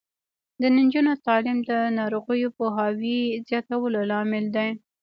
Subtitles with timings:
[0.61, 4.69] د نجونو تعلیم د ناروغیو پوهاوي زیاتولو لامل دی.